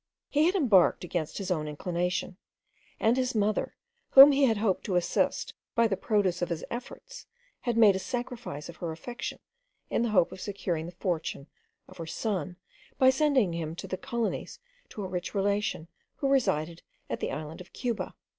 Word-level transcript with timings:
He 0.31 0.45
had 0.47 0.55
embarked 0.55 1.03
against 1.03 1.37
his 1.37 1.51
own 1.51 1.67
inclination; 1.67 2.37
and 2.99 3.15
his 3.15 3.35
mother, 3.35 3.75
whom 4.09 4.31
he 4.31 4.45
had 4.45 4.57
hoped 4.57 4.83
to 4.85 4.95
assist 4.95 5.53
by 5.75 5.87
the 5.87 5.95
produce 5.95 6.41
of 6.41 6.49
his 6.49 6.65
efforts, 6.71 7.27
had 7.59 7.77
made 7.77 7.95
a 7.95 7.99
sacrifice 7.99 8.67
of 8.67 8.77
her 8.77 8.91
affection 8.91 9.37
in 9.91 10.01
the 10.01 10.09
hope 10.09 10.31
of 10.31 10.41
securing 10.41 10.87
the 10.87 10.91
fortune 10.91 11.45
of 11.87 11.97
her 11.97 12.07
son, 12.07 12.57
by 12.97 13.11
sending 13.11 13.53
him 13.53 13.75
to 13.75 13.85
the 13.85 13.95
colonies 13.95 14.57
to 14.89 15.03
a 15.03 15.07
rich 15.07 15.35
relation, 15.35 15.87
who 16.15 16.29
resided 16.29 16.81
at 17.07 17.19
the 17.19 17.29
island 17.31 17.61
of 17.61 17.71
Cuba. 17.71 18.15